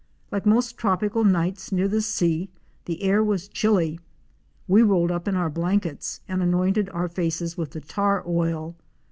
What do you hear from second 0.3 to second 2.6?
Like most tropical nights near the sea